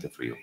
bastante 0.00 0.08
frío. 0.08 0.36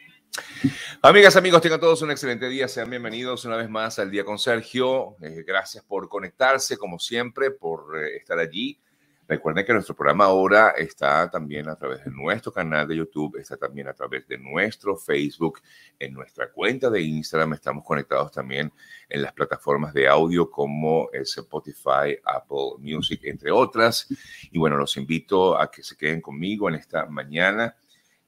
Amigas, 1.02 1.36
amigos, 1.36 1.62
tengan 1.62 1.80
todos 1.80 2.02
un 2.02 2.12
excelente 2.12 2.48
día. 2.48 2.68
Sean 2.68 2.90
bienvenidos 2.90 3.46
una 3.46 3.58
vez 3.58 3.70
más 3.70 3.98
al 3.98 4.12
Día 4.12 4.24
con 4.24 4.38
Sergio. 4.38 5.16
Eh, 5.22 5.44
gracias 5.46 5.84
por 5.84 6.08
conectarse, 6.08 6.78
como 6.78 7.00
siempre, 7.00 7.52
por 7.52 7.98
eh, 7.98 8.18
estar 8.18 8.38
allí. 8.38 8.80
Recuerden 9.28 9.66
que 9.66 9.74
nuestro 9.74 9.94
programa 9.94 10.26
ahora 10.26 10.70
está 10.78 11.30
también 11.30 11.68
a 11.68 11.76
través 11.76 12.06
de 12.06 12.12
nuestro 12.12 12.54
canal 12.54 12.88
de 12.88 12.96
YouTube, 12.96 13.36
está 13.38 13.58
también 13.58 13.90
a 13.90 13.94
través 13.94 14.26
de 14.28 14.38
nuestro 14.38 14.96
Facebook, 14.96 15.60
en 16.00 16.14
nuestra 16.14 16.50
cuenta 16.52 16.90
de 16.90 17.02
Instagram. 17.02 17.54
Estamos 17.54 17.84
conectados 17.84 18.32
también 18.32 18.72
en 19.10 19.22
las 19.22 19.34
plataformas 19.34 19.94
de 19.94 20.08
audio 20.08 20.50
como 20.50 21.10
Spotify, 21.12 22.18
Apple 22.24 22.78
Music, 22.80 23.22
entre 23.24 23.52
otras. 23.52 24.08
Y 24.52 24.58
bueno, 24.60 24.78
los 24.78 24.96
invito 24.96 25.60
a 25.60 25.70
que 25.70 25.84
se 25.84 25.98
queden 25.98 26.22
conmigo 26.22 26.70
en 26.70 26.76
esta 26.76 27.06
mañana. 27.08 27.76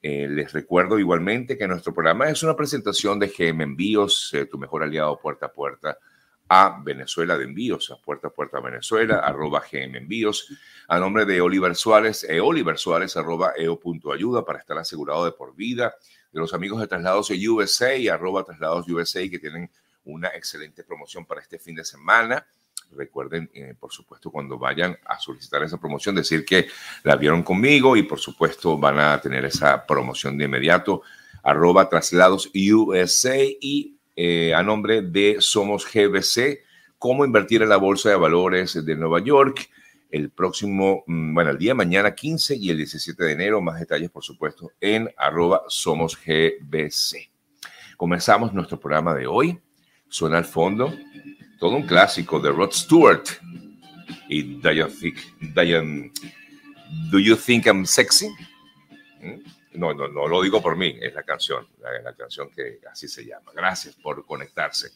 Eh, 0.02 0.26
les 0.28 0.52
recuerdo 0.52 0.98
igualmente 0.98 1.58
que 1.58 1.68
nuestro 1.68 1.92
programa 1.92 2.30
es 2.30 2.42
una 2.42 2.56
presentación 2.56 3.18
de 3.18 3.28
GM 3.28 3.62
Envíos, 3.62 4.30
eh, 4.32 4.46
tu 4.46 4.58
mejor 4.58 4.82
aliado 4.82 5.18
puerta 5.20 5.46
a 5.46 5.52
puerta 5.52 5.98
a 6.52 6.80
Venezuela 6.82 7.38
de 7.38 7.44
envíos, 7.44 7.92
a 7.92 7.96
puerta 7.96 8.26
a 8.26 8.30
puerta 8.30 8.58
a 8.58 8.60
Venezuela, 8.60 9.20
arroba 9.20 9.62
GM 9.70 9.96
Envíos, 9.96 10.48
a 10.88 10.98
nombre 10.98 11.24
de 11.24 11.40
Oliver 11.40 11.76
Suárez, 11.76 12.26
e 12.28 12.40
Oliver 12.40 12.76
Suárez, 12.76 13.16
arroba 13.16 13.52
eo.ayuda 13.56 14.44
para 14.44 14.58
estar 14.58 14.76
asegurado 14.76 15.24
de 15.24 15.30
por 15.30 15.54
vida, 15.54 15.94
de 16.32 16.40
los 16.40 16.52
amigos 16.52 16.80
de 16.80 16.88
Traslados 16.88 17.30
USA, 17.30 17.94
arroba 18.12 18.42
Traslados 18.42 18.88
USA, 18.88 19.20
que 19.30 19.38
tienen 19.38 19.70
una 20.04 20.28
excelente 20.30 20.82
promoción 20.82 21.24
para 21.24 21.40
este 21.40 21.60
fin 21.60 21.76
de 21.76 21.84
semana. 21.84 22.44
Recuerden, 22.92 23.50
eh, 23.54 23.74
por 23.78 23.92
supuesto, 23.92 24.30
cuando 24.30 24.58
vayan 24.58 24.96
a 25.06 25.18
solicitar 25.18 25.62
esa 25.62 25.78
promoción, 25.78 26.14
decir 26.14 26.44
que 26.44 26.66
la 27.04 27.16
vieron 27.16 27.42
conmigo 27.42 27.96
y, 27.96 28.02
por 28.02 28.18
supuesto, 28.18 28.76
van 28.78 28.98
a 28.98 29.20
tener 29.20 29.44
esa 29.44 29.86
promoción 29.86 30.36
de 30.36 30.44
inmediato. 30.44 31.02
Arroba 31.42 31.88
traslados 31.88 32.50
USA 32.54 33.36
y 33.60 33.96
eh, 34.16 34.52
a 34.54 34.62
nombre 34.62 35.02
de 35.02 35.36
Somos 35.38 35.86
GBC, 35.90 36.60
cómo 36.98 37.24
invertir 37.24 37.62
en 37.62 37.68
la 37.68 37.76
Bolsa 37.76 38.10
de 38.10 38.16
Valores 38.16 38.84
de 38.84 38.96
Nueva 38.96 39.20
York 39.20 39.70
el 40.10 40.30
próximo, 40.30 41.04
mm, 41.06 41.34
bueno, 41.34 41.50
el 41.50 41.58
día 41.58 41.74
mañana 41.74 42.14
15 42.14 42.56
y 42.56 42.70
el 42.70 42.78
17 42.78 43.24
de 43.24 43.32
enero. 43.32 43.60
Más 43.60 43.78
detalles, 43.78 44.10
por 44.10 44.24
supuesto, 44.24 44.72
en 44.80 45.08
arroba 45.16 45.62
Somos 45.68 46.18
GBC. 46.18 47.30
Comenzamos 47.96 48.52
nuestro 48.52 48.80
programa 48.80 49.14
de 49.14 49.26
hoy. 49.26 49.60
Suena 50.08 50.38
al 50.38 50.44
fondo 50.44 50.92
todo 51.60 51.76
un 51.76 51.86
clásico 51.86 52.40
de 52.40 52.50
Rod 52.50 52.72
Stewart 52.72 53.24
y 54.28 54.60
Diane, 54.60 56.10
Do 57.10 57.18
You 57.18 57.36
Think 57.36 57.66
I'm 57.66 57.84
Sexy? 57.84 58.28
¿Mm? 59.20 59.78
No, 59.78 59.94
no, 59.94 60.08
no 60.08 60.26
lo 60.26 60.42
digo 60.42 60.60
por 60.60 60.76
mí, 60.76 60.96
es 61.00 61.14
la 61.14 61.22
canción, 61.22 61.68
la, 61.80 62.00
la, 62.02 62.12
canción 62.14 62.50
que 62.50 62.80
así 62.90 63.06
se 63.06 63.24
llama. 63.24 63.52
Gracias 63.54 63.94
por 63.94 64.26
conectarse. 64.26 64.90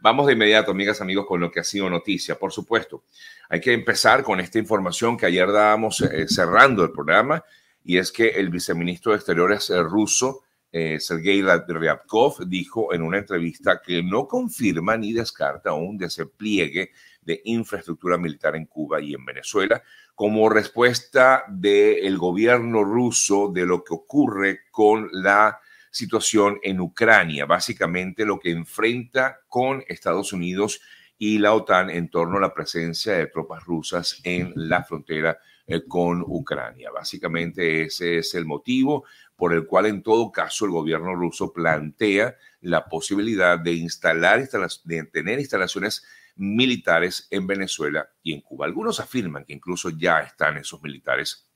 Vamos 0.00 0.26
de 0.26 0.34
inmediato, 0.34 0.72
amigas, 0.72 1.00
amigos, 1.00 1.24
con 1.24 1.40
lo 1.40 1.50
que 1.50 1.60
ha 1.60 1.64
sido 1.64 1.88
noticia. 1.88 2.38
Por 2.38 2.52
supuesto, 2.52 3.04
hay 3.48 3.60
que 3.60 3.72
empezar 3.72 4.22
con 4.22 4.38
esta 4.40 4.58
información 4.58 5.16
que 5.16 5.26
ayer 5.26 5.50
dábamos 5.50 6.02
eh, 6.02 6.28
cerrando 6.28 6.82
el 6.82 6.90
programa, 6.90 7.42
y 7.84 7.96
es 7.96 8.12
que 8.12 8.28
el 8.28 8.50
viceministro 8.50 9.12
de 9.12 9.18
Exteriores 9.18 9.70
eh, 9.70 9.82
ruso, 9.82 10.42
eh, 10.70 11.00
Sergei 11.00 11.42
Ryabkov, 11.42 12.46
dijo 12.46 12.92
en 12.92 13.02
una 13.02 13.18
entrevista 13.18 13.80
que 13.84 14.02
no 14.02 14.26
confirma 14.26 14.96
ni 14.96 15.12
descarta 15.12 15.72
un 15.72 15.96
despliegue 15.96 16.92
de 17.22 17.40
infraestructura 17.44 18.18
militar 18.18 18.56
en 18.56 18.66
Cuba 18.66 19.00
y 19.00 19.14
en 19.14 19.24
Venezuela, 19.24 19.82
como 20.14 20.48
respuesta 20.48 21.44
del 21.48 22.18
gobierno 22.18 22.84
ruso 22.84 23.50
de 23.52 23.66
lo 23.66 23.84
que 23.84 23.94
ocurre 23.94 24.60
con 24.70 25.08
la 25.12 25.60
situación 25.90 26.58
en 26.62 26.80
Ucrania, 26.80 27.46
básicamente 27.46 28.24
lo 28.24 28.38
que 28.38 28.50
enfrenta 28.50 29.40
con 29.48 29.84
Estados 29.88 30.32
Unidos 30.32 30.80
y 31.18 31.38
la 31.38 31.52
OTAN 31.52 31.90
en 31.90 32.08
torno 32.08 32.38
a 32.38 32.40
la 32.40 32.54
presencia 32.54 33.14
de 33.14 33.26
tropas 33.26 33.64
rusas 33.64 34.20
en 34.22 34.52
la 34.54 34.84
frontera 34.84 35.38
eh, 35.66 35.82
con 35.86 36.22
Ucrania. 36.26 36.90
Básicamente 36.90 37.82
ese 37.82 38.18
es 38.18 38.34
el 38.34 38.46
motivo 38.46 39.04
por 39.38 39.54
el 39.54 39.66
cual 39.66 39.86
en 39.86 40.02
todo 40.02 40.32
caso 40.32 40.64
el 40.64 40.72
gobierno 40.72 41.14
ruso 41.14 41.52
plantea 41.52 42.36
la 42.60 42.86
posibilidad 42.86 43.56
de 43.56 43.72
instalar, 43.72 44.48
de 44.82 45.04
tener 45.04 45.38
instalaciones 45.38 46.04
militares 46.34 47.28
en 47.30 47.46
Venezuela 47.46 48.10
y 48.20 48.34
en 48.34 48.40
Cuba. 48.40 48.66
Algunos 48.66 48.98
afirman 48.98 49.44
que 49.44 49.52
incluso 49.52 49.90
ya 49.90 50.22
están 50.22 50.56
esos 50.56 50.82
militares 50.82 51.48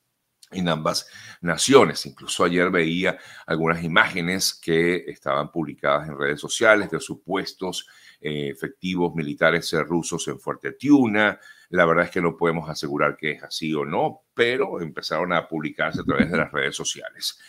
en 0.53 0.69
ambas 0.69 1.09
naciones. 1.41 2.07
Incluso 2.07 2.45
ayer 2.45 2.71
veía 2.71 3.19
algunas 3.47 3.83
imágenes 3.83 4.55
que 4.55 5.05
estaban 5.09 5.51
publicadas 5.51 6.09
en 6.09 6.17
redes 6.17 6.41
sociales 6.41 6.89
de 6.89 7.01
supuestos 7.01 7.89
eh, 8.21 8.49
efectivos 8.49 9.13
militares 9.17 9.73
rusos 9.89 10.29
en 10.29 10.39
Fuerte 10.39 10.71
Tiuna. 10.71 11.41
La 11.71 11.85
verdad 11.85 12.05
es 12.05 12.13
que 12.13 12.23
no 12.23 12.37
podemos 12.37 12.71
asegurar 12.71 13.17
que 13.17 13.33
es 13.33 13.43
así 13.43 13.75
o 13.75 13.85
no, 13.85 14.21
pero 14.35 14.81
empezaron 14.81 15.33
a 15.33 15.49
publicarse 15.49 16.03
a 16.03 16.05
través 16.05 16.31
de 16.31 16.37
las 16.37 16.53
redes 16.53 16.77
sociales. 16.77 17.41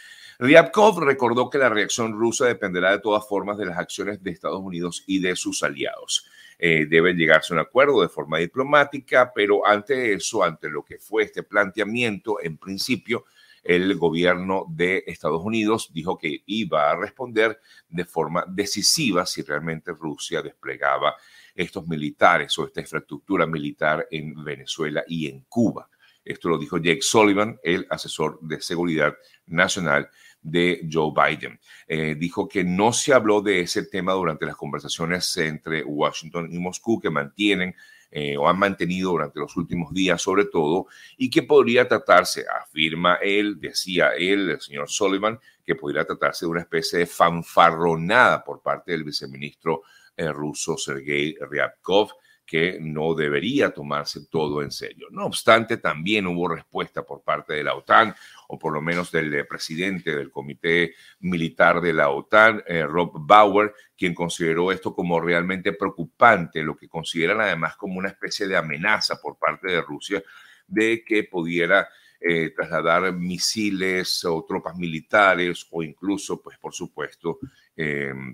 Ryabkov 0.43 0.99
recordó 0.99 1.49
que 1.49 1.57
la 1.57 1.69
reacción 1.69 2.11
rusa 2.11 2.45
dependerá 2.45 2.91
de 2.91 2.99
todas 2.99 3.25
formas 3.25 3.57
de 3.57 3.65
las 3.65 3.77
acciones 3.77 4.21
de 4.21 4.31
Estados 4.31 4.59
Unidos 4.59 5.05
y 5.07 5.21
de 5.21 5.37
sus 5.37 5.63
aliados. 5.63 6.27
Eh, 6.59 6.85
deben 6.85 7.15
llegarse 7.15 7.53
a 7.53 7.55
un 7.55 7.61
acuerdo 7.61 8.01
de 8.01 8.09
forma 8.09 8.39
diplomática, 8.39 9.31
pero 9.33 9.65
ante 9.65 10.11
eso, 10.11 10.43
ante 10.43 10.67
lo 10.69 10.83
que 10.83 10.99
fue 10.99 11.23
este 11.23 11.43
planteamiento, 11.43 12.41
en 12.41 12.57
principio, 12.57 13.23
el 13.63 13.95
gobierno 13.95 14.65
de 14.67 15.05
Estados 15.07 15.41
Unidos 15.41 15.91
dijo 15.93 16.17
que 16.17 16.43
iba 16.45 16.91
a 16.91 16.97
responder 16.97 17.61
de 17.87 18.03
forma 18.03 18.43
decisiva 18.45 19.25
si 19.25 19.43
realmente 19.43 19.93
Rusia 19.93 20.41
desplegaba 20.41 21.15
estos 21.55 21.87
militares 21.87 22.59
o 22.59 22.65
esta 22.65 22.81
infraestructura 22.81 23.45
militar 23.45 24.09
en 24.11 24.43
Venezuela 24.43 25.05
y 25.07 25.29
en 25.29 25.45
Cuba. 25.47 25.89
Esto 26.25 26.49
lo 26.49 26.57
dijo 26.57 26.79
Jake 26.79 27.01
Sullivan, 27.01 27.59
el 27.63 27.87
asesor 27.89 28.39
de 28.41 28.59
seguridad 28.59 29.15
nacional 29.45 30.09
de 30.43 30.87
Joe 30.91 31.11
Biden. 31.15 31.59
Eh, 31.87 32.15
dijo 32.17 32.47
que 32.47 32.63
no 32.63 32.93
se 32.93 33.13
habló 33.13 33.41
de 33.41 33.61
ese 33.61 33.83
tema 33.83 34.13
durante 34.13 34.45
las 34.45 34.55
conversaciones 34.55 35.35
entre 35.37 35.83
Washington 35.83 36.49
y 36.51 36.59
Moscú 36.59 36.99
que 36.99 37.09
mantienen 37.09 37.73
eh, 38.15 38.37
o 38.37 38.47
han 38.47 38.59
mantenido 38.59 39.09
durante 39.09 39.39
los 39.39 39.57
últimos 39.57 39.91
días 39.91 40.21
sobre 40.21 40.45
todo, 40.45 40.85
y 41.17 41.31
que 41.31 41.41
podría 41.41 41.87
tratarse, 41.87 42.45
afirma 42.61 43.15
él, 43.15 43.59
decía 43.59 44.11
él, 44.15 44.51
el 44.51 44.61
señor 44.61 44.87
Sullivan, 44.87 45.39
que 45.65 45.73
podría 45.73 46.05
tratarse 46.05 46.45
de 46.45 46.51
una 46.51 46.61
especie 46.61 46.99
de 46.99 47.05
fanfarronada 47.07 48.43
por 48.43 48.61
parte 48.61 48.91
del 48.91 49.03
viceministro 49.03 49.81
eh, 50.15 50.31
ruso 50.31 50.77
Sergei 50.77 51.35
Ryabkov, 51.41 52.11
que 52.45 52.77
no 52.79 53.13
debería 53.13 53.71
tomarse 53.71 54.25
todo 54.27 54.61
en 54.61 54.71
serio. 54.71 55.07
No 55.11 55.25
obstante, 55.25 55.77
también 55.77 56.27
hubo 56.27 56.47
respuesta 56.47 57.03
por 57.03 57.23
parte 57.23 57.53
de 57.53 57.63
la 57.63 57.75
OTAN, 57.75 58.13
o 58.49 58.59
por 58.59 58.73
lo 58.73 58.81
menos 58.81 59.11
del 59.11 59.33
eh, 59.33 59.45
presidente 59.45 60.15
del 60.15 60.29
Comité 60.29 60.93
Militar 61.21 61.81
de 61.81 61.93
la 61.93 62.09
OTAN, 62.09 62.63
eh, 62.67 62.83
Rob 62.83 63.13
Bauer, 63.15 63.73
quien 63.97 64.13
consideró 64.13 64.71
esto 64.71 64.93
como 64.93 65.19
realmente 65.19 65.73
preocupante, 65.73 66.61
lo 66.63 66.75
que 66.75 66.89
consideran 66.89 67.39
además 67.41 67.75
como 67.77 67.97
una 67.97 68.09
especie 68.09 68.47
de 68.47 68.57
amenaza 68.57 69.19
por 69.21 69.37
parte 69.37 69.71
de 69.71 69.81
Rusia 69.81 70.21
de 70.67 71.03
que 71.03 71.23
pudiera 71.23 71.87
eh, 72.19 72.51
trasladar 72.55 73.13
misiles 73.13 74.23
o 74.25 74.45
tropas 74.47 74.75
militares 74.77 75.65
o 75.71 75.83
incluso, 75.83 76.41
pues 76.41 76.57
por 76.57 76.73
supuesto, 76.73 77.39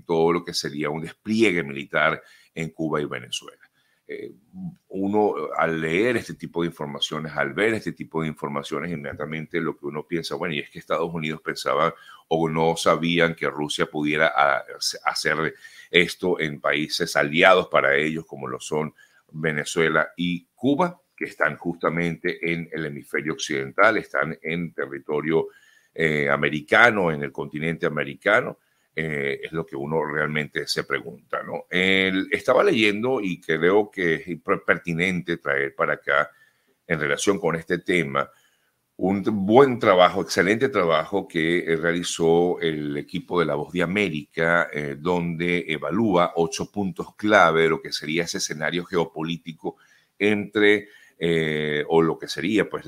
todo 0.05 0.33
lo 0.33 0.43
que 0.43 0.53
sería 0.53 0.89
un 0.89 1.01
despliegue 1.01 1.63
militar 1.63 2.21
en 2.53 2.71
Cuba 2.71 3.01
y 3.01 3.05
Venezuela. 3.05 3.68
Eh, 4.11 4.33
uno 4.87 5.35
al 5.55 5.79
leer 5.79 6.17
este 6.17 6.33
tipo 6.33 6.63
de 6.63 6.69
informaciones, 6.69 7.31
al 7.35 7.53
ver 7.53 7.75
este 7.75 7.91
tipo 7.91 8.23
de 8.23 8.27
informaciones, 8.27 8.91
inmediatamente 8.91 9.61
lo 9.61 9.77
que 9.77 9.85
uno 9.85 10.07
piensa, 10.07 10.33
bueno, 10.33 10.55
y 10.55 10.59
es 10.59 10.71
que 10.71 10.79
Estados 10.79 11.13
Unidos 11.13 11.41
pensaba 11.43 11.93
o 12.27 12.49
no 12.49 12.75
sabían 12.75 13.35
que 13.35 13.47
Rusia 13.47 13.85
pudiera 13.85 14.33
hacer 15.05 15.53
esto 15.91 16.39
en 16.39 16.59
países 16.59 17.15
aliados 17.15 17.67
para 17.67 17.95
ellos, 17.95 18.25
como 18.25 18.47
lo 18.47 18.59
son 18.59 18.95
Venezuela 19.31 20.09
y 20.17 20.47
Cuba, 20.55 20.99
que 21.15 21.25
están 21.25 21.55
justamente 21.57 22.51
en 22.51 22.67
el 22.71 22.87
hemisferio 22.87 23.33
occidental, 23.33 23.97
están 23.97 24.39
en 24.41 24.73
territorio 24.73 25.49
eh, 25.93 26.27
americano, 26.31 27.11
en 27.11 27.21
el 27.21 27.31
continente 27.31 27.85
americano 27.85 28.57
eh, 29.01 29.39
es 29.45 29.53
lo 29.53 29.65
que 29.65 29.77
uno 29.77 30.03
realmente 30.03 30.67
se 30.67 30.83
pregunta, 30.83 31.41
¿no? 31.41 31.63
estaba 31.69 32.65
leyendo 32.65 33.21
y 33.21 33.39
creo 33.39 33.89
que 33.89 34.15
es 34.15 34.25
pertinente 34.65 35.37
traer 35.37 35.73
para 35.73 35.93
acá, 35.93 36.29
en 36.85 36.99
relación 36.99 37.39
con 37.39 37.55
este 37.55 37.77
tema, 37.77 38.29
un 38.97 39.23
buen 39.23 39.79
trabajo, 39.79 40.21
excelente 40.21 40.67
trabajo 40.67 41.29
que 41.29 41.59
eh, 41.59 41.77
realizó 41.77 42.59
el 42.59 42.97
equipo 42.97 43.39
de 43.39 43.45
La 43.45 43.55
Voz 43.55 43.71
de 43.71 43.83
América, 43.83 44.67
eh, 44.73 44.97
donde 44.99 45.63
evalúa 45.69 46.33
ocho 46.35 46.69
puntos 46.69 47.15
clave 47.15 47.69
lo 47.69 47.81
que 47.81 47.93
sería 47.93 48.23
ese 48.23 48.39
escenario 48.39 48.83
geopolítico 48.83 49.77
entre, 50.17 50.89
o 51.87 52.01
lo 52.01 52.17
que 52.17 52.27
sería 52.27 52.69
pues 52.69 52.85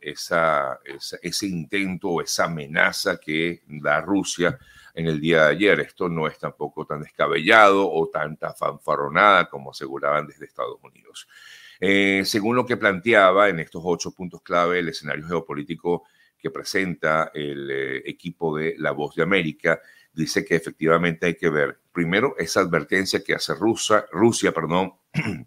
esa, 0.00 0.80
ese 1.22 1.46
intento 1.46 2.08
o 2.08 2.20
esa 2.20 2.44
amenaza 2.44 3.18
que 3.18 3.62
da 3.66 4.02
Rusia 4.02 4.58
en 4.94 5.06
el 5.06 5.20
día 5.20 5.44
de 5.44 5.50
ayer. 5.52 5.80
Esto 5.80 6.08
no 6.08 6.26
es 6.26 6.38
tampoco 6.38 6.86
tan 6.86 7.02
descabellado 7.02 7.90
o 7.90 8.08
tanta 8.08 8.52
fanfarronada 8.52 9.48
como 9.48 9.70
aseguraban 9.70 10.26
desde 10.26 10.46
Estados 10.46 10.78
Unidos. 10.82 11.28
Eh, 11.80 12.22
según 12.24 12.56
lo 12.56 12.66
que 12.66 12.76
planteaba 12.76 13.48
en 13.48 13.60
estos 13.60 13.82
ocho 13.84 14.12
puntos 14.12 14.42
clave, 14.42 14.80
el 14.80 14.88
escenario 14.88 15.26
geopolítico 15.26 16.04
que 16.38 16.50
presenta 16.50 17.30
el 17.34 17.70
eh, 17.70 18.02
equipo 18.06 18.56
de 18.56 18.74
La 18.78 18.92
Voz 18.92 19.14
de 19.14 19.22
América, 19.22 19.80
dice 20.12 20.44
que 20.44 20.56
efectivamente 20.56 21.26
hay 21.26 21.34
que 21.36 21.48
ver 21.48 21.80
primero 21.92 22.34
esa 22.38 22.60
advertencia 22.60 23.22
que 23.24 23.34
hace 23.34 23.54
Rusia, 23.54 24.06
Rusia 24.12 24.52
perdón, 24.52 24.94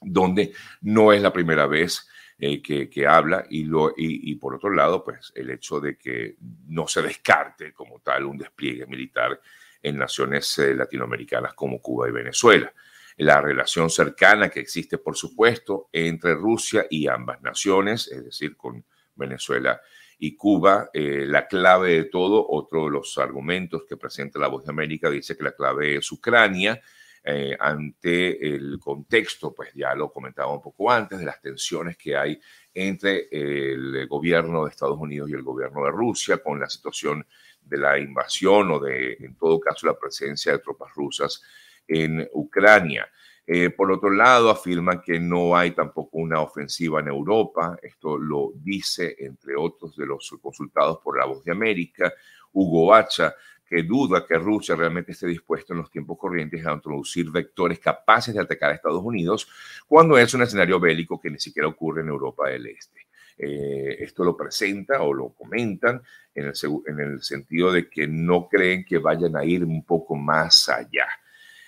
donde 0.00 0.52
no 0.80 1.12
es 1.12 1.22
la 1.22 1.32
primera 1.32 1.66
vez 1.66 2.06
eh, 2.44 2.60
que, 2.60 3.06
habla 3.06 3.46
y, 3.50 3.62
lo, 3.62 3.94
y, 3.96 4.34
por 4.34 4.56
otro 4.56 4.70
lado, 4.70 5.04
pues 5.04 5.32
el 5.36 5.48
hecho 5.50 5.78
de 5.78 5.96
que 5.96 6.34
no 6.66 6.88
se 6.88 7.00
descarte 7.00 7.72
como 7.72 8.00
tal 8.00 8.24
un 8.24 8.36
despliegue 8.36 8.84
militar 8.84 9.40
en 9.80 9.96
naciones 9.96 10.58
eh, 10.58 10.74
latinoamericanas 10.74 11.54
como 11.54 11.80
Cuba 11.80 12.08
y 12.08 12.10
Venezuela. 12.10 12.74
La 13.18 13.40
relación 13.40 13.90
cercana 13.90 14.48
que 14.48 14.58
existe, 14.58 14.98
por 14.98 15.16
supuesto, 15.16 15.88
entre 15.92 16.34
Rusia 16.34 16.84
y 16.90 17.06
ambas 17.06 17.40
naciones, 17.42 18.08
es 18.08 18.24
decir, 18.24 18.56
con 18.56 18.84
Venezuela 19.14 19.80
y 20.18 20.34
Cuba, 20.34 20.90
eh, 20.92 21.24
la 21.28 21.46
clave 21.46 21.92
de 21.92 22.04
todo, 22.06 22.44
otro 22.48 22.86
de 22.86 22.90
los 22.90 23.18
argumentos 23.18 23.84
que 23.88 23.96
presenta 23.96 24.40
la 24.40 24.48
Voz 24.48 24.64
de 24.64 24.72
América 24.72 25.08
dice 25.08 25.36
que 25.36 25.44
la 25.44 25.52
clave 25.52 25.98
es 25.98 26.10
Ucrania, 26.10 26.82
eh, 27.24 27.56
ante 27.58 28.54
el 28.54 28.78
contexto, 28.80 29.54
pues 29.54 29.72
ya 29.74 29.94
lo 29.94 30.12
comentaba 30.12 30.52
un 30.52 30.60
poco 30.60 30.90
antes, 30.90 31.18
de 31.18 31.24
las 31.24 31.40
tensiones 31.40 31.96
que 31.96 32.16
hay 32.16 32.40
entre 32.74 33.28
el 33.30 34.06
gobierno 34.08 34.64
de 34.64 34.70
Estados 34.70 34.98
Unidos 34.98 35.30
y 35.30 35.34
el 35.34 35.42
gobierno 35.42 35.84
de 35.84 35.90
Rusia 35.90 36.38
con 36.38 36.58
la 36.58 36.68
situación 36.68 37.24
de 37.62 37.78
la 37.78 37.98
invasión 37.98 38.70
o 38.72 38.80
de, 38.80 39.14
en 39.20 39.36
todo 39.36 39.60
caso, 39.60 39.86
la 39.86 39.98
presencia 39.98 40.52
de 40.52 40.58
tropas 40.58 40.92
rusas 40.94 41.42
en 41.86 42.28
Ucrania. 42.32 43.08
Eh, 43.46 43.70
por 43.70 43.90
otro 43.90 44.10
lado, 44.10 44.50
afirman 44.50 45.00
que 45.00 45.18
no 45.18 45.56
hay 45.56 45.72
tampoco 45.72 46.18
una 46.18 46.40
ofensiva 46.40 47.00
en 47.00 47.08
Europa. 47.08 47.76
Esto 47.82 48.16
lo 48.16 48.52
dice, 48.54 49.16
entre 49.18 49.56
otros, 49.56 49.96
de 49.96 50.06
los 50.06 50.30
consultados 50.40 50.98
por 51.02 51.18
la 51.18 51.26
Voz 51.26 51.44
de 51.44 51.52
América, 51.52 52.12
Hugo 52.52 52.94
Hacha, 52.94 53.34
que 53.72 53.84
duda 53.84 54.26
que 54.26 54.36
Rusia 54.36 54.76
realmente 54.76 55.12
esté 55.12 55.26
dispuesto 55.26 55.72
en 55.72 55.78
los 55.78 55.90
tiempos 55.90 56.18
corrientes 56.18 56.66
a 56.66 56.74
introducir 56.74 57.30
vectores 57.30 57.78
capaces 57.78 58.34
de 58.34 58.40
atacar 58.42 58.70
a 58.70 58.74
Estados 58.74 59.02
Unidos 59.02 59.48
cuando 59.88 60.18
es 60.18 60.34
un 60.34 60.42
escenario 60.42 60.78
bélico 60.78 61.18
que 61.18 61.30
ni 61.30 61.38
siquiera 61.38 61.68
ocurre 61.68 62.02
en 62.02 62.08
Europa 62.08 62.50
del 62.50 62.66
Este. 62.66 63.06
Eh, 63.38 63.96
esto 64.00 64.24
lo 64.24 64.36
presenta 64.36 65.00
o 65.00 65.14
lo 65.14 65.30
comentan 65.30 66.02
en 66.34 66.44
el, 66.48 66.52
en 66.86 67.00
el, 67.00 67.22
sentido 67.22 67.72
de 67.72 67.88
que 67.88 68.06
no 68.06 68.46
creen 68.46 68.84
que 68.84 68.98
vayan 68.98 69.36
a 69.36 69.44
ir 69.46 69.64
un 69.64 69.86
poco 69.86 70.16
más 70.16 70.68
allá. 70.68 71.08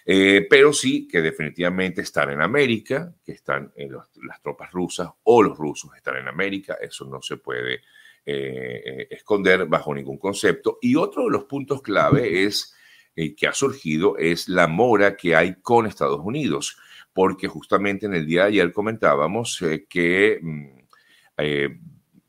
Eh, 0.04 0.46
pero 0.50 0.74
sí 0.74 1.08
que 1.08 1.22
definitivamente 1.22 2.02
están 2.02 2.32
en 2.32 2.42
América, 2.42 3.14
que 3.24 3.32
están 3.32 3.72
en 3.76 3.92
las 4.26 4.42
tropas 4.42 4.70
rusas 4.72 5.08
o 5.22 5.42
los 5.42 5.56
rusos 5.56 5.90
están 5.96 6.18
en 6.18 6.28
América, 6.28 6.76
eso 6.82 7.06
no 7.06 7.22
se 7.22 7.38
puede 7.38 7.80
eh, 8.26 9.06
esconder 9.10 9.66
bajo 9.66 9.94
ningún 9.94 10.16
concepto. 10.16 10.78
Y 10.80 10.96
otro 10.96 11.24
de 11.24 11.30
los 11.30 11.44
puntos 11.44 11.82
clave 11.82 12.44
es 12.44 12.74
eh, 13.14 13.34
que 13.34 13.46
ha 13.46 13.52
surgido 13.52 14.16
es 14.16 14.48
la 14.48 14.66
mora 14.66 15.14
que 15.14 15.36
hay 15.36 15.56
con 15.60 15.84
Estados 15.84 16.20
Unidos, 16.24 16.78
porque 17.12 17.48
justamente 17.48 18.06
en 18.06 18.14
el 18.14 18.24
día 18.24 18.42
de 18.42 18.48
ayer 18.48 18.72
comentábamos 18.72 19.60
eh, 19.60 19.84
que 19.86 20.38
mm, 20.40 20.68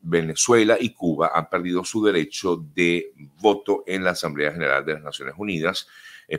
Venezuela 0.02 0.76
y 0.78 0.90
Cuba 0.94 1.32
han 1.34 1.50
perdido 1.50 1.86
su 1.86 2.04
derecho 2.04 2.58
de 2.58 3.14
voto 3.40 3.84
en 3.88 4.04
la 4.04 4.12
Asamblea 4.12 4.52
General 4.52 4.84
de 4.86 4.96
las 4.96 5.04
Naciones 5.04 5.36
Unidas 5.38 5.88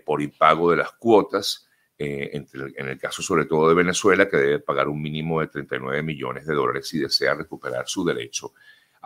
por 0.04 0.20
impago 0.20 0.70
de 0.70 0.76
las 0.76 0.92
cuotas. 0.92 1.66
en 1.96 2.88
el 2.88 2.98
caso 2.98 3.22
sobre 3.22 3.46
todo 3.46 3.68
de 3.68 3.74
Venezuela, 3.74 4.28
que 4.28 4.36
debe 4.36 4.58
pagar 4.58 4.88
un 4.88 5.00
mínimo 5.00 5.40
de 5.40 5.46
39 5.46 6.02
millones 6.02 6.44
de 6.44 6.54
dólares 6.54 6.88
si 6.88 6.98
desea 6.98 7.34
recuperar 7.34 7.88
su 7.88 8.04
derecho 8.04 8.52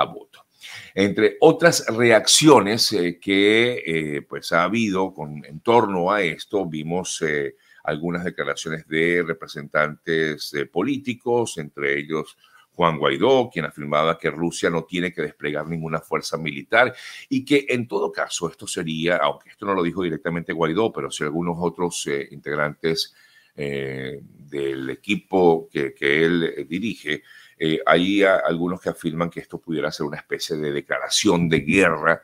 voto. 0.04 0.46
Entre 0.94 1.36
otras 1.40 1.86
reacciones 1.88 2.92
eh, 2.92 3.18
que 3.20 3.82
eh, 3.86 4.22
pues 4.22 4.52
ha 4.52 4.64
habido 4.64 5.14
con, 5.14 5.44
en 5.44 5.60
torno 5.60 6.10
a 6.10 6.22
esto, 6.22 6.66
vimos 6.66 7.22
eh, 7.22 7.56
algunas 7.84 8.24
declaraciones 8.24 8.86
de 8.86 9.22
representantes 9.26 10.52
políticos, 10.70 11.56
entre 11.58 11.98
ellos 11.98 12.36
Juan 12.72 12.98
Guaidó, 12.98 13.50
quien 13.52 13.64
afirmaba 13.64 14.18
que 14.18 14.30
Rusia 14.30 14.70
no 14.70 14.84
tiene 14.84 15.12
que 15.12 15.22
desplegar 15.22 15.66
ninguna 15.66 16.00
fuerza 16.00 16.36
militar 16.36 16.94
y 17.28 17.44
que 17.44 17.66
en 17.68 17.88
todo 17.88 18.12
caso 18.12 18.48
esto 18.48 18.66
sería, 18.66 19.16
aunque 19.16 19.50
esto 19.50 19.66
no 19.66 19.74
lo 19.74 19.82
dijo 19.82 20.02
directamente 20.02 20.52
Guaidó, 20.52 20.92
pero 20.92 21.10
si 21.10 21.24
algunos 21.24 21.56
otros 21.58 22.08
integrantes 22.30 23.14
del 23.54 24.88
equipo 24.88 25.68
que, 25.70 25.92
que 25.92 26.24
él 26.24 26.66
dirige, 26.68 27.22
eh, 27.62 27.78
hay 27.84 28.22
algunos 28.22 28.80
que 28.80 28.88
afirman 28.88 29.28
que 29.28 29.40
esto 29.40 29.60
pudiera 29.60 29.92
ser 29.92 30.06
una 30.06 30.16
especie 30.16 30.56
de 30.56 30.72
declaración 30.72 31.46
de 31.46 31.60
guerra 31.60 32.22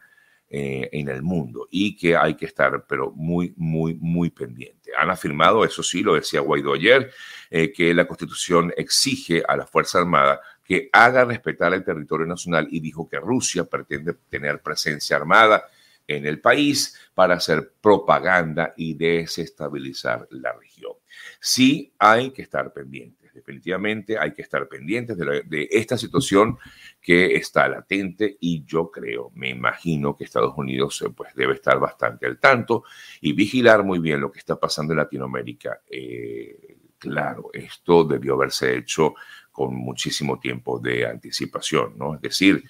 eh, 0.49 0.89
en 0.93 1.11
el 1.11 1.23
mundo 1.23 1.69
y 1.71 1.95
que 1.95 2.17
hay 2.17 2.37
que 2.37 2.47
estar, 2.47 2.87
pero 2.89 3.11
muy, 3.11 3.53
muy, 3.59 3.93
muy 4.01 4.31
pendiente. 4.31 4.93
Han 4.97 5.11
afirmado, 5.11 5.63
eso 5.63 5.83
sí, 5.83 6.03
lo 6.03 6.15
decía 6.15 6.41
Guaidó 6.41 6.73
ayer, 6.73 7.11
eh, 7.51 7.71
que 7.71 7.93
la 7.93 8.07
Constitución 8.07 8.73
exige 8.79 9.43
a 9.47 9.59
la 9.59 9.67
Fuerza 9.67 9.99
Armada 9.99 10.41
que 10.65 10.89
haga 10.91 11.27
respetar 11.27 11.75
el 11.75 11.85
territorio 11.85 12.25
nacional 12.25 12.67
y 12.71 12.81
dijo 12.81 13.07
que 13.07 13.21
Rusia 13.21 13.65
pretende 13.65 14.15
tener 14.31 14.63
presencia 14.63 15.17
armada 15.17 15.67
en 16.07 16.25
el 16.25 16.41
país 16.41 16.99
para 17.13 17.35
hacer 17.35 17.75
propaganda 17.83 18.73
y 18.75 18.95
desestabilizar 18.95 20.27
la 20.31 20.55
región. 20.55 20.93
Sí 21.41 21.93
hay 21.99 22.31
que 22.31 22.41
estar 22.41 22.73
pendiente 22.73 23.26
definitivamente 23.37 24.19
hay 24.19 24.33
que 24.33 24.43
estar 24.43 24.67
pendientes 24.67 25.17
de, 25.17 25.69
esta 25.71 25.97
situación 25.97 26.59
que 27.01 27.37
está 27.37 27.69
latente 27.69 28.37
y 28.41 28.65
yo 28.65 28.91
creo, 28.91 29.31
me 29.35 29.51
imagino 29.51 30.17
que 30.17 30.25
Estados 30.25 30.55
Unidos 30.57 31.03
eh, 31.03 31.11
pues 31.15 31.35
debe 31.35 31.55
estar 31.55 31.79
bastante 31.79 32.27
al 32.27 32.39
tanto 32.39 32.85
y 33.21 33.33
vigilar 33.35 33.85
muy 33.85 33.99
bien 33.99 34.21
lo 34.21 34.33
que 34.33 34.39
está 34.39 34.59
pasando 34.59 34.93
en 34.95 34.99
Latinoamérica. 34.99 35.83
Eh, 35.89 36.79
claro, 36.99 37.51
esto 37.53 38.05
debió 38.05 38.35
haberse 38.35 38.77
hecho 38.77 39.15
con 39.53 39.75
muchísimo 39.75 40.41
tiempo 40.41 40.79
de 40.79 41.07
anticipación, 41.07 41.97
¿no? 41.97 42.15
Es 42.15 42.23
decir, 42.23 42.65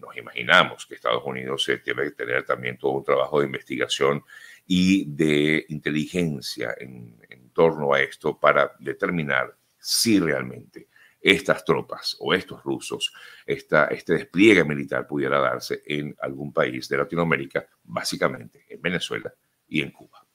nos 0.00 0.16
imaginamos 0.16 0.86
que 0.86 0.94
Estados 0.94 1.22
Unidos 1.24 1.68
eh, 1.68 1.82
debe 1.84 2.10
tener 2.12 2.44
también 2.44 2.78
todo 2.78 2.92
un 2.92 3.04
trabajo 3.04 3.40
de 3.40 3.46
investigación 3.46 4.22
y 4.66 5.06
de 5.06 5.64
inteligencia 5.68 6.74
en, 6.78 7.16
en 7.28 7.50
torno 7.50 7.94
a 7.94 8.00
esto 8.00 8.38
para 8.38 8.72
determinar 8.78 9.56
si 9.86 10.18
realmente 10.18 10.88
estas 11.20 11.64
tropas 11.64 12.16
o 12.18 12.34
estos 12.34 12.60
rusos, 12.64 13.12
esta, 13.46 13.84
este 13.86 14.14
despliegue 14.14 14.64
militar 14.64 15.06
pudiera 15.06 15.38
darse 15.38 15.80
en 15.86 16.14
algún 16.20 16.52
país 16.52 16.88
de 16.88 16.96
Latinoamérica, 16.98 17.68
básicamente 17.84 18.64
en 18.68 18.82
Venezuela 18.82 19.32
y 19.68 19.82
en 19.82 19.92
Cuba. 19.92 20.26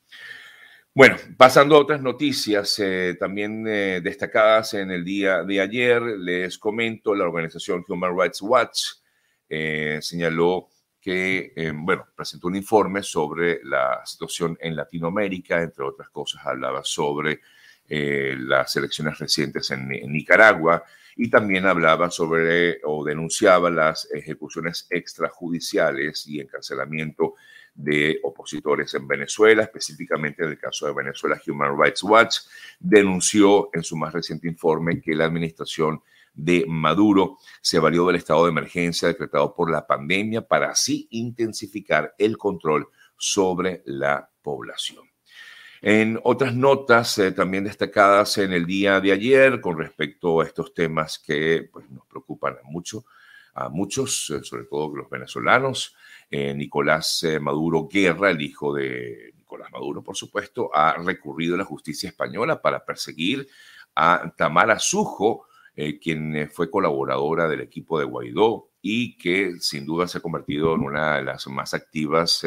Bueno, 0.94 1.18
pasando 1.38 1.76
a 1.76 1.80
otras 1.80 2.02
noticias 2.02 2.80
eh, 2.80 3.18
también 3.20 3.66
eh, 3.68 4.00
destacadas 4.02 4.74
en 4.74 4.92
el 4.92 5.04
día 5.04 5.44
de 5.44 5.60
ayer, 5.60 6.02
les 6.02 6.58
comento, 6.58 7.14
la 7.14 7.26
organización 7.26 7.84
Human 7.88 8.18
Rights 8.18 8.42
Watch 8.42 8.82
eh, 9.50 10.00
señaló 10.02 10.70
que, 11.02 11.54
bueno, 11.74 12.06
presentó 12.16 12.48
un 12.48 12.56
informe 12.56 13.02
sobre 13.02 13.60
la 13.64 14.06
situación 14.06 14.56
en 14.62 14.76
Latinoamérica, 14.76 15.62
entre 15.62 15.84
otras 15.84 16.10
cosas, 16.10 16.46
hablaba 16.46 16.84
sobre 16.84 17.42
eh, 17.88 18.36
las 18.38 18.76
elecciones 18.76 19.20
recientes 19.20 19.70
en, 19.72 19.90
Nicaragua 19.90 20.84
y 21.16 21.30
también 21.30 21.66
hablaba 21.66 22.10
sobre 22.10 22.80
o 22.86 23.04
denunciaba 23.04 23.70
las 23.70 24.10
ejecuciones 24.12 24.88
extrajudiciales 24.90 26.26
y 26.28 26.40
encarcelamiento 26.40 27.36
de 27.74 28.20
opositores 28.24 28.94
en 28.94 29.08
Venezuela, 29.08 29.64
específicamente 29.64 30.44
en 30.44 30.52
el 30.52 30.58
caso 30.58 30.88
de 30.88 30.94
Venezuela, 30.94 31.42
Human 31.48 31.78
Rights 31.78 32.04
Watch 32.04 32.38
denunció 32.80 33.70
en 33.74 33.84
su 33.84 33.96
más 33.98 34.14
reciente 34.14 34.48
informe 34.48 35.02
que 35.02 35.16
la 35.16 35.26
administración 35.26 36.02
de 36.34 36.66
Maduro 36.68 37.38
se 37.62 37.80
valió 37.80 38.08
del 38.08 38.16
estado 38.16 38.46
de 38.46 38.52
emergencia 38.52 39.08
decretado 39.08 39.54
por 39.54 39.70
la 39.70 39.86
pandemia 39.86 40.48
para 40.48 40.72
así 40.72 41.08
intensificar 41.12 42.16
el 42.18 42.38
control 42.38 42.88
sobre 43.18 43.82
la 43.86 44.30
población. 44.42 45.11
En 45.84 46.20
otras 46.24 46.54
notas 46.54 47.18
eh, 47.18 47.32
también 47.32 47.64
destacadas 47.64 48.38
en 48.38 48.54
el 48.54 48.68
día 48.68 49.02
de 49.02 49.14
ayer 49.14 49.60
con 49.60 49.80
respecto 49.80 50.40
a 50.40 50.46
estos 50.46 50.76
temas 50.76 51.18
que 51.18 51.70
pues, 51.74 51.90
nos 51.90 52.06
preocupan 52.06 52.58
mucho, 52.66 53.06
a 53.56 53.68
muchos, 53.68 54.30
eh, 54.30 54.44
sobre 54.44 54.66
todo 54.66 54.96
los 54.96 55.10
venezolanos, 55.10 55.96
eh, 56.30 56.54
Nicolás 56.54 57.26
Maduro 57.42 57.88
Guerra, 57.92 58.30
el 58.30 58.42
hijo 58.44 58.76
de 58.76 59.34
Nicolás 59.36 59.72
Maduro, 59.72 60.04
por 60.04 60.16
supuesto, 60.16 60.70
ha 60.72 60.94
recurrido 60.98 61.56
a 61.56 61.58
la 61.58 61.66
justicia 61.66 62.10
española 62.10 62.62
para 62.62 62.86
perseguir 62.86 63.48
a 63.96 64.32
Tamara 64.38 64.78
Sujo, 64.78 65.48
quien 66.02 66.50
fue 66.54 66.70
colaboradora 66.70 67.48
del 67.48 67.62
equipo 67.62 67.98
de 67.98 68.06
Guaidó 68.06 68.70
y 68.82 69.18
que 69.18 69.56
sin 69.60 69.86
duda 69.86 70.08
se 70.08 70.20
ha 70.20 70.22
convertido 70.22 70.76
en 70.76 70.82
una 70.82 71.18
de 71.18 71.24
las 71.24 71.48
más 71.48 71.74
activas 71.74 72.46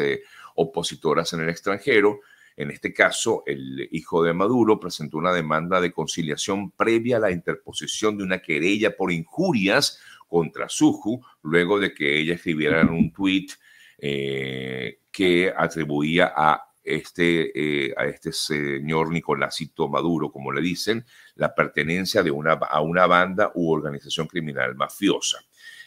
opositoras 0.55 1.33
en 1.33 1.41
el 1.41 1.49
extranjero. 1.49 2.21
En 2.57 2.71
este 2.71 2.93
caso, 2.93 3.43
el 3.45 3.89
hijo 3.91 4.23
de 4.23 4.33
Maduro 4.33 4.79
presentó 4.79 5.17
una 5.17 5.33
demanda 5.33 5.81
de 5.81 5.91
conciliación 5.91 6.71
previa 6.71 7.17
a 7.17 7.19
la 7.19 7.31
interposición 7.31 8.17
de 8.17 8.23
una 8.23 8.41
querella 8.41 8.95
por 8.95 9.11
injurias 9.11 9.99
contra 10.27 10.69
Suju, 10.69 11.21
luego 11.43 11.79
de 11.79 11.93
que 11.93 12.17
ella 12.17 12.35
escribiera 12.35 12.81
en 12.81 12.89
un 12.89 13.11
tuit 13.11 13.51
eh, 13.97 14.99
que 15.11 15.53
atribuía 15.55 16.33
a 16.35 16.63
este, 16.83 17.87
eh, 17.87 17.93
a 17.97 18.05
este 18.05 18.31
señor 18.31 19.11
Nicolásito 19.11 19.89
Maduro, 19.89 20.31
como 20.31 20.51
le 20.51 20.61
dicen, 20.61 21.05
la 21.35 21.53
pertenencia 21.53 22.21
de 22.23 22.31
una, 22.31 22.53
a 22.53 22.81
una 22.81 23.07
banda 23.07 23.51
u 23.55 23.71
organización 23.71 24.27
criminal 24.27 24.75
mafiosa. 24.75 25.39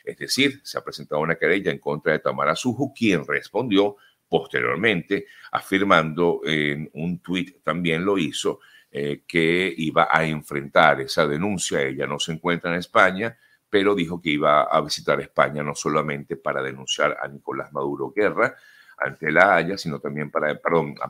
Es 0.04 0.18
decir, 0.18 0.60
se 0.64 0.78
ha 0.78 0.84
presentado 0.84 1.20
una 1.20 1.36
querella 1.36 1.70
en 1.70 1.78
contra 1.78 2.12
de 2.12 2.18
Tamara 2.18 2.56
Suju, 2.56 2.92
quien 2.92 3.26
respondió 3.26 3.96
posteriormente, 4.28 5.26
afirmando 5.52 6.40
en 6.44 6.90
un 6.94 7.20
tuit, 7.20 7.62
también 7.62 8.04
lo 8.04 8.18
hizo, 8.18 8.60
eh, 8.90 9.22
que 9.26 9.74
iba 9.76 10.08
a 10.10 10.24
enfrentar 10.24 11.00
esa 11.00 11.26
denuncia. 11.26 11.82
Ella 11.82 12.06
no 12.06 12.18
se 12.18 12.32
encuentra 12.32 12.70
en 12.70 12.78
España, 12.78 13.36
pero 13.68 13.94
dijo 13.94 14.20
que 14.20 14.30
iba 14.30 14.62
a 14.62 14.80
visitar 14.80 15.20
España 15.20 15.62
no 15.62 15.74
solamente 15.74 16.36
para 16.36 16.62
denunciar 16.62 17.18
a 17.20 17.28
Nicolás 17.28 17.72
Maduro 17.72 18.12
Guerra, 18.14 18.56
ante 18.98 19.30
la 19.30 19.54
Haya, 19.54 19.78
sino 19.78 20.00
también 20.00 20.30
para, 20.30 20.54
perdón, 20.58 20.96
a 21.00 21.08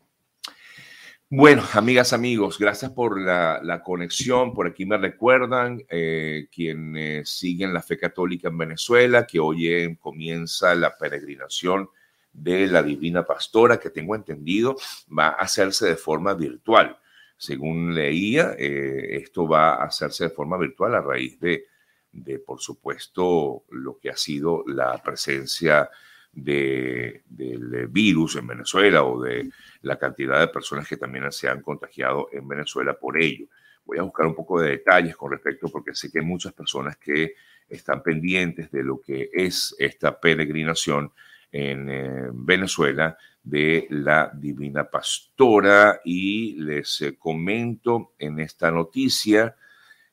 Bueno, 1.30 1.62
amigas, 1.74 2.14
amigos, 2.14 2.58
gracias 2.58 2.92
por 2.92 3.20
la, 3.20 3.82
conexión. 3.84 4.54
Por 4.54 4.66
aquí 4.66 4.86
me 4.86 4.98
recuerdan 4.98 5.84
eh, 5.90 6.48
quienes 6.50 7.30
siguen 7.30 7.74
la 7.74 7.82
fe 7.82 7.98
católica 7.98 8.48
en 8.48 8.58
Venezuela, 8.58 9.28
que 9.28 9.38
hoy 9.38 9.98
comienza 9.98 10.74
la 10.74 10.98
peregrinación 10.98 11.90
de 12.32 12.68
la 12.68 12.82
Divina 12.82 13.26
Pastora, 13.26 13.78
que 13.78 13.90
tengo 13.90 14.16
entendido 14.16 14.78
va 15.18 15.28
a 15.28 15.42
hacerse 15.42 15.88
de 15.88 15.98
forma 15.98 16.34
virtual. 16.34 16.98
Según 17.36 17.94
leía, 17.94 18.56
eh, 18.58 19.18
esto 19.18 19.50
va 19.50 19.74
a 19.76 19.84
hacerse 19.84 20.26
de 20.26 20.30
forma 20.30 20.58
virtual 20.58 20.96
a 20.96 21.02
raíz 21.02 21.38
de, 21.42 21.66
de, 22.14 22.40
por 22.40 22.62
supuesto, 22.62 23.66
lo 23.72 23.98
que 24.00 24.12
ha 24.12 24.18
sido 24.18 24.64
la 24.66 25.04
presencia 25.04 25.90
de, 26.32 27.24
del 27.26 27.88
virus 27.88 28.36
en 28.36 28.48
Venezuela 28.48 29.04
o 29.04 29.22
de 29.22 29.50
la 29.82 29.98
cantidad 29.98 30.40
de 30.40 30.48
personas 30.50 30.88
que 30.88 30.98
también 30.98 31.32
se 31.32 31.50
han 31.50 31.62
contagiado 31.62 32.30
en 32.32 32.48
Venezuela 32.48 32.94
por 32.94 33.20
ello. 33.20 33.48
Voy 33.86 33.98
a 33.98 34.04
buscar 34.04 34.26
un 34.26 34.36
poco 34.36 34.60
de 34.60 34.72
detalles 34.72 35.16
con 35.16 35.32
respecto 35.32 35.70
porque 35.70 35.96
sé 35.96 36.12
que 36.12 36.20
hay 36.20 36.26
muchas 36.26 36.54
personas 36.54 36.98
que 36.98 37.36
están 37.70 38.04
pendientes 38.04 38.72
de 38.72 38.84
lo 38.84 39.02
que 39.02 39.30
es 39.34 39.76
esta 39.80 40.20
peregrinación 40.20 41.12
en 41.52 41.90
eh, 41.90 42.30
Venezuela 42.34 43.18
de 43.42 43.88
la 43.90 44.32
Divina 44.34 44.90
Pastora. 44.90 46.02
Y 46.04 46.56
les 46.62 47.02
eh, 47.02 47.18
comento 47.18 48.14
en 48.20 48.40
esta 48.40 48.72
noticia, 48.72 49.56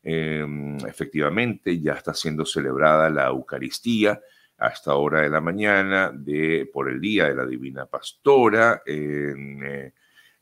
em, 0.02 0.76
efectivamente 0.86 1.80
ya 1.80 1.94
está 1.94 2.14
siendo 2.14 2.46
celebrada 2.46 3.10
la 3.10 3.26
Eucaristía 3.26 4.20
a 4.58 4.68
esta 4.68 4.94
hora 4.94 5.22
de 5.22 5.30
la 5.30 5.40
mañana 5.40 6.12
de, 6.12 6.70
por 6.72 6.88
el 6.88 7.00
Día 7.00 7.24
de 7.26 7.34
la 7.34 7.44
Divina 7.46 7.86
Pastora, 7.86 8.82
en 8.86 9.60
eh, 9.64 9.92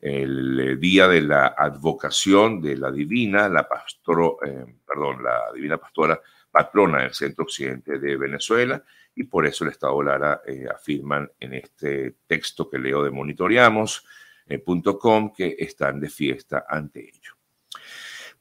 el 0.00 0.60
eh, 0.60 0.76
Día 0.76 1.08
de 1.08 1.22
la 1.22 1.54
Advocación 1.56 2.60
de 2.60 2.76
la 2.76 2.90
Divina, 2.90 3.48
la 3.48 3.66
pastoro, 3.68 4.38
eh, 4.44 4.66
perdón, 4.86 5.22
la 5.22 5.50
Divina 5.54 5.78
Pastora, 5.78 6.20
patrona 6.50 7.02
del 7.02 7.14
centro 7.14 7.44
occidente 7.44 7.98
de 7.98 8.16
Venezuela, 8.16 8.82
y 9.14 9.24
por 9.24 9.46
eso 9.46 9.64
el 9.64 9.70
Estado 9.70 10.02
Lara 10.02 10.40
afirman 10.74 11.30
en 11.38 11.54
este 11.54 12.16
texto 12.26 12.68
que 12.68 12.78
leo 12.78 13.04
de 13.04 13.10
monitoreamos.com 13.10 15.32
que 15.34 15.56
están 15.58 16.00
de 16.00 16.08
fiesta 16.08 16.64
ante 16.68 17.00
ello. 17.00 17.31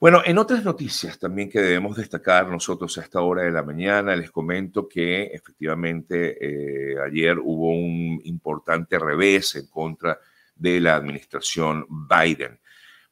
Bueno, 0.01 0.24
en 0.25 0.39
otras 0.39 0.63
noticias 0.63 1.20
también 1.20 1.48
que 1.48 1.62
debemos 1.62 1.96
destacar 1.96 2.48
nosotros 2.48 2.98
a 2.98 3.01
esta 3.01 3.22
hora 3.22 3.43
de 3.43 3.51
la 3.51 3.62
mañana, 3.62 4.15
les 4.15 4.31
comento 4.31 4.89
que 4.89 5.25
efectivamente 5.25 6.38
eh, 6.41 6.96
ayer 7.00 7.38
hubo 7.38 7.70
un 7.70 8.20
importante 8.24 8.98
revés 8.98 9.53
en 9.58 9.67
contra 9.67 10.17
de 10.55 10.79
la 10.79 10.96
administración 10.96 11.86
Biden. 11.88 12.60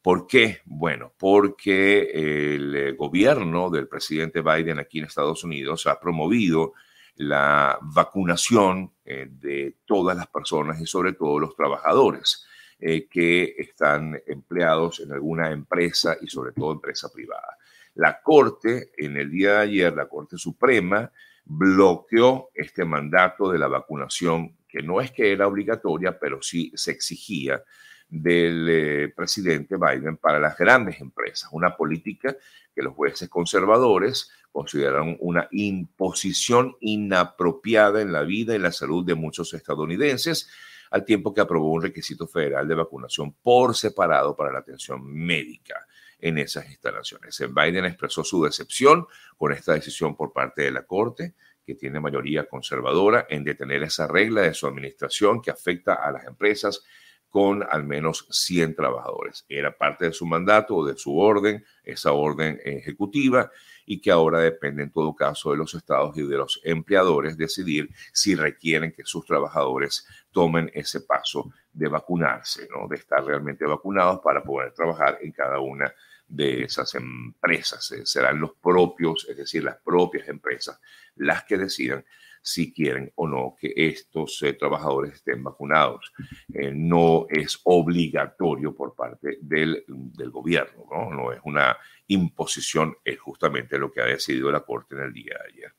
¿Por 0.01 0.25
qué? 0.25 0.61
Bueno, 0.65 1.13
porque 1.15 2.09
el 2.55 2.95
gobierno 2.95 3.69
del 3.69 3.87
presidente 3.87 4.41
Biden 4.41 4.79
aquí 4.79 4.97
en 4.97 5.05
Estados 5.05 5.43
Unidos 5.43 5.85
ha 5.85 5.99
promovido 5.99 6.73
la 7.17 7.77
vacunación 7.83 8.93
eh, 9.05 9.27
de 9.29 9.75
todas 9.85 10.17
las 10.17 10.25
personas 10.25 10.81
y 10.81 10.87
sobre 10.87 11.13
todo 11.13 11.37
los 11.37 11.55
trabajadores. 11.55 12.47
Eh, 12.81 13.09
que 13.09 13.55
están 13.57 14.21
empleados 14.25 15.01
en 15.01 15.11
alguna 15.11 15.51
empresa 15.51 16.15
y 16.21 16.27
sobre 16.27 16.53
todo 16.53 16.71
empresa 16.71 17.11
privada. 17.11 17.57
La 17.95 18.21
Corte, 18.21 18.93
en 18.97 19.17
el 19.17 19.29
día 19.29 19.55
de 19.55 19.57
ayer, 19.57 19.93
la 19.93 20.07
Corte 20.07 20.37
Suprema 20.37 21.11
bloqueó 21.43 22.51
este 22.53 22.85
mandato 22.85 23.51
de 23.51 23.59
la 23.59 23.67
vacunación, 23.67 24.55
que 24.65 24.81
no 24.81 25.01
es 25.01 25.11
que 25.11 25.33
era 25.33 25.45
obligatoria, 25.45 26.17
pero 26.17 26.41
sí 26.41 26.71
se 26.73 26.91
exigía 26.91 27.61
del 28.07 28.67
eh, 28.69 29.13
presidente 29.13 29.75
Biden 29.75 30.15
para 30.15 30.39
las 30.39 30.57
grandes 30.57 31.01
empresas, 31.01 31.49
una 31.51 31.75
política 31.75 32.33
que 32.73 32.81
los 32.81 32.93
jueces 32.93 33.27
conservadores 33.27 34.31
consideran 34.53 35.17
una 35.19 35.49
imposición 35.51 36.77
inapropiada 36.79 38.01
en 38.01 38.13
la 38.13 38.21
vida 38.21 38.55
y 38.55 38.59
la 38.59 38.71
salud 38.71 39.05
de 39.05 39.15
muchos 39.15 39.53
estadounidenses 39.53 40.49
al 40.91 41.05
tiempo 41.05 41.33
que 41.33 41.41
aprobó 41.41 41.71
un 41.71 41.81
requisito 41.81 42.27
federal 42.27 42.67
de 42.67 42.75
vacunación 42.75 43.33
por 43.33 43.75
separado 43.75 44.35
para 44.35 44.51
la 44.51 44.59
atención 44.59 45.05
médica 45.05 45.85
en 46.19 46.37
esas 46.37 46.69
instalaciones. 46.69 47.39
Biden 47.53 47.85
expresó 47.85 48.23
su 48.23 48.43
decepción 48.43 49.07
con 49.37 49.51
esta 49.53 49.73
decisión 49.73 50.15
por 50.15 50.33
parte 50.33 50.63
de 50.63 50.71
la 50.71 50.83
Corte, 50.83 51.35
que 51.65 51.75
tiene 51.75 51.99
mayoría 51.99 52.45
conservadora, 52.47 53.27
en 53.29 53.43
detener 53.43 53.83
esa 53.83 54.07
regla 54.07 54.41
de 54.41 54.53
su 54.53 54.67
administración 54.67 55.41
que 55.41 55.51
afecta 55.51 55.93
a 55.93 56.11
las 56.11 56.25
empresas 56.25 56.83
con 57.29 57.63
al 57.63 57.83
menos 57.83 58.25
100 58.31 58.75
trabajadores. 58.75 59.45
Era 59.47 59.77
parte 59.77 60.05
de 60.05 60.13
su 60.13 60.25
mandato 60.25 60.75
o 60.75 60.85
de 60.85 60.97
su 60.97 61.17
orden, 61.17 61.63
esa 61.83 62.11
orden 62.11 62.59
ejecutiva, 62.63 63.51
y 63.85 64.01
que 64.01 64.11
ahora 64.11 64.39
depende 64.39 64.83
en 64.83 64.91
todo 64.91 65.15
caso 65.15 65.51
de 65.51 65.57
los 65.57 65.73
estados 65.73 66.17
y 66.17 66.23
de 66.23 66.37
los 66.37 66.59
empleadores 66.63 67.37
decidir 67.37 67.89
si 68.13 68.35
requieren 68.35 68.91
que 68.91 69.03
sus 69.05 69.25
trabajadores 69.25 70.05
tomen 70.31 70.71
ese 70.73 71.01
paso 71.01 71.51
de 71.71 71.87
vacunarse, 71.87 72.67
¿no? 72.69 72.87
de 72.87 72.97
estar 72.97 73.23
realmente 73.23 73.65
vacunados 73.65 74.19
para 74.21 74.43
poder 74.43 74.73
trabajar 74.73 75.19
en 75.21 75.31
cada 75.31 75.59
una 75.59 75.93
de 76.27 76.63
esas 76.63 76.93
empresas. 76.95 77.91
Eh, 77.91 78.05
serán 78.05 78.39
los 78.39 78.51
propios, 78.61 79.27
es 79.29 79.37
decir, 79.37 79.63
las 79.63 79.77
propias 79.77 80.27
empresas, 80.29 80.79
las 81.15 81.43
que 81.43 81.57
decidan 81.57 82.05
si 82.41 82.71
quieren 82.73 83.11
o 83.15 83.27
no 83.27 83.55
que 83.59 83.73
estos 83.75 84.41
eh, 84.43 84.53
trabajadores 84.53 85.15
estén 85.15 85.43
vacunados. 85.43 86.13
Eh, 86.53 86.71
no 86.73 87.25
es 87.29 87.59
obligatorio 87.63 88.73
por 88.73 88.95
parte 88.95 89.39
del, 89.41 89.83
del 89.87 90.29
gobierno, 90.29 90.85
¿no? 90.89 91.11
no 91.11 91.31
es 91.31 91.39
una 91.43 91.77
imposición, 92.07 92.95
es 93.03 93.19
justamente 93.19 93.77
lo 93.77 93.91
que 93.91 94.01
ha 94.01 94.05
decidido 94.05 94.51
la 94.51 94.61
Corte 94.61 94.95
en 94.95 95.01
el 95.01 95.13
día 95.13 95.35
de 95.37 95.53
ayer. 95.53 95.73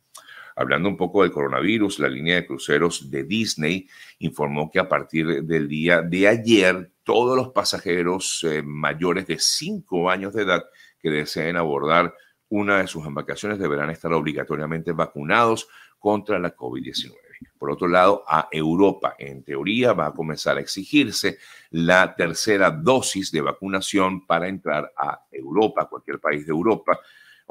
Hablando 0.60 0.90
un 0.90 0.96
poco 0.98 1.22
del 1.22 1.32
coronavirus, 1.32 2.00
la 2.00 2.08
línea 2.10 2.34
de 2.34 2.46
cruceros 2.46 3.10
de 3.10 3.24
Disney 3.24 3.88
informó 4.18 4.70
que 4.70 4.78
a 4.78 4.86
partir 4.86 5.42
del 5.44 5.66
día 5.66 6.02
de 6.02 6.28
ayer, 6.28 6.90
todos 7.02 7.34
los 7.34 7.48
pasajeros 7.48 8.44
eh, 8.44 8.60
mayores 8.62 9.26
de 9.26 9.38
5 9.38 10.10
años 10.10 10.34
de 10.34 10.42
edad 10.42 10.62
que 11.00 11.08
deseen 11.08 11.56
abordar 11.56 12.14
una 12.50 12.80
de 12.80 12.88
sus 12.88 13.06
embarcaciones 13.06 13.58
deberán 13.58 13.88
estar 13.88 14.12
obligatoriamente 14.12 14.92
vacunados 14.92 15.66
contra 15.98 16.38
la 16.38 16.54
COVID-19. 16.54 17.14
Por 17.58 17.70
otro 17.70 17.88
lado, 17.88 18.22
a 18.28 18.48
Europa, 18.52 19.14
en 19.18 19.42
teoría, 19.42 19.94
va 19.94 20.08
a 20.08 20.12
comenzar 20.12 20.58
a 20.58 20.60
exigirse 20.60 21.38
la 21.70 22.14
tercera 22.14 22.70
dosis 22.70 23.32
de 23.32 23.40
vacunación 23.40 24.26
para 24.26 24.46
entrar 24.46 24.92
a 24.94 25.22
Europa, 25.32 25.88
cualquier 25.88 26.20
país 26.20 26.44
de 26.44 26.52
Europa, 26.52 27.00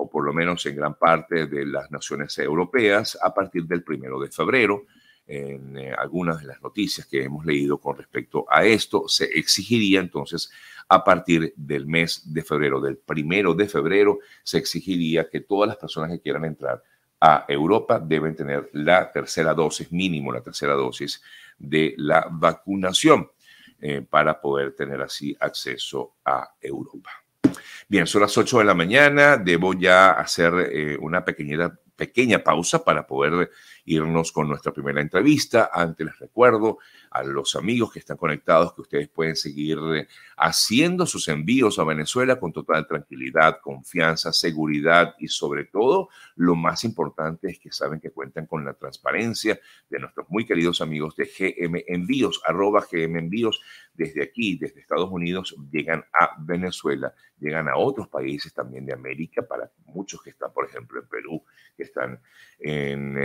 o 0.02 0.10
por 0.10 0.24
lo 0.24 0.34
menos 0.34 0.66
en 0.66 0.78
gran 0.78 0.96
parte 0.96 1.46
de 1.48 1.66
las 1.66 1.92
naciones 1.92 2.38
europeas, 2.40 3.18
a 3.22 3.34
partir 3.34 3.66
del 3.66 3.84
primero 3.84 4.20
de 4.20 4.32
febrero. 4.32 4.86
En 5.28 5.78
eh, 5.78 5.94
algunas 5.96 6.40
de 6.40 6.48
las 6.48 6.62
noticias 6.62 7.06
que 7.06 7.24
hemos 7.24 7.46
leído 7.46 7.78
con 7.80 7.98
respecto 7.98 8.46
a 8.50 8.64
esto, 8.64 9.10
se 9.10 9.26
exigiría 9.26 10.00
entonces 10.00 10.50
a 10.88 11.04
partir 11.04 11.54
del 11.56 11.86
mes 11.86 12.34
de 12.34 12.42
febrero, 12.44 12.80
del 12.80 12.98
primero 12.98 13.54
de 13.54 13.68
febrero, 13.68 14.20
se 14.42 14.58
exigiría 14.58 15.30
que 15.30 15.42
todas 15.42 15.68
las 15.68 15.78
personas 15.78 16.10
que 16.12 16.22
quieran 16.22 16.46
entrar 16.46 16.82
a 17.20 17.46
Europa 17.48 18.00
deben 18.00 18.36
tener 18.36 18.70
la 18.72 19.12
tercera 19.12 19.54
dosis, 19.54 19.92
mínimo 19.92 20.32
la 20.32 20.42
tercera 20.42 20.74
dosis 20.74 21.22
de 21.58 21.94
la 21.98 22.26
vacunación 22.32 23.30
eh, 23.82 24.02
para 24.10 24.40
poder 24.40 24.74
tener 24.74 25.02
así 25.02 25.36
acceso 25.40 26.16
a 26.24 26.56
Europa. 26.62 27.12
Bien, 27.88 28.06
son 28.06 28.22
las 28.22 28.38
8 28.38 28.60
de 28.60 28.66
la 28.66 28.76
mañana, 28.76 29.38
debo 29.38 29.74
ya 29.74 30.12
hacer 30.12 30.54
eh, 30.72 30.98
una 31.00 31.26
pequeñita 31.26 31.80
pequeña 31.96 32.40
pausa 32.40 32.84
para 32.84 33.06
poder 33.06 33.52
irnos 33.90 34.32
con 34.32 34.48
nuestra 34.48 34.72
primera 34.72 35.02
entrevista. 35.02 35.72
Antes 35.74 36.06
les 36.06 36.20
recuerdo 36.20 36.78
a 37.10 37.24
los 37.24 37.56
amigos 37.56 37.92
que 37.92 38.00
están 38.00 38.18
conectados 38.18 38.74
que 38.74 38.82
ustedes 38.82 39.10
pueden 39.10 39.36
seguir 39.36 39.80
haciendo 40.38 41.08
sus 41.08 41.28
envíos 41.28 41.80
a 41.80 41.84
Venezuela 41.84 42.40
con 42.40 42.54
total 42.54 42.88
tranquilidad, 42.88 43.60
confianza, 43.62 44.32
seguridad 44.32 45.16
y 45.18 45.28
sobre 45.28 45.66
todo 45.66 46.10
lo 46.36 46.56
más 46.56 46.84
importante 46.84 47.50
es 47.50 47.60
que 47.60 47.72
saben 47.72 48.00
que 48.00 48.12
cuentan 48.12 48.46
con 48.46 48.64
la 48.64 48.74
transparencia 48.74 49.60
de 49.90 50.00
nuestros 50.00 50.30
muy 50.30 50.46
queridos 50.46 50.82
amigos 50.82 51.16
de 51.16 51.26
GM 51.26 51.84
Envíos, 51.88 52.42
arroba 52.46 52.86
GM 52.90 53.18
Envíos 53.18 53.60
desde 54.00 54.24
aquí, 54.24 54.58
desde 54.58 54.80
Estados 54.80 55.10
Unidos, 55.12 55.56
llegan 55.70 56.06
a 56.18 56.36
Venezuela, 56.40 57.14
llegan 57.38 57.68
a 57.68 57.76
otros 57.76 58.08
países 58.08 58.54
también 58.54 58.86
de 58.86 58.94
América, 58.94 59.42
para 59.42 59.70
muchos 59.88 60.22
que 60.22 60.30
están, 60.30 60.54
por 60.54 60.66
ejemplo, 60.66 61.02
en 61.02 61.08
Perú, 61.08 61.44
que 61.76 61.84
están 61.84 62.22
en, 62.60 63.18